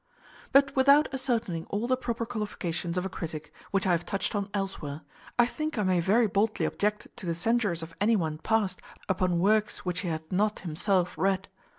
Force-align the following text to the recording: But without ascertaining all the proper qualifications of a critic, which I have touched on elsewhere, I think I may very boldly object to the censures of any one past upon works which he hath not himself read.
But 0.51 0.75
without 0.75 1.09
ascertaining 1.13 1.65
all 1.69 1.85
the 1.85 1.95
proper 1.95 2.25
qualifications 2.25 2.97
of 2.97 3.05
a 3.05 3.07
critic, 3.07 3.53
which 3.69 3.85
I 3.85 3.91
have 3.91 4.03
touched 4.03 4.33
on 4.33 4.49
elsewhere, 4.51 5.01
I 5.37 5.45
think 5.45 5.77
I 5.77 5.83
may 5.83 5.99
very 5.99 6.25
boldly 6.25 6.65
object 6.65 7.07
to 7.17 7.27
the 7.27 7.35
censures 7.35 7.83
of 7.83 7.93
any 8.01 8.15
one 8.15 8.39
past 8.39 8.81
upon 9.07 9.37
works 9.37 9.85
which 9.85 9.99
he 9.99 10.07
hath 10.07 10.31
not 10.31 10.61
himself 10.61 11.15
read. 11.19 11.49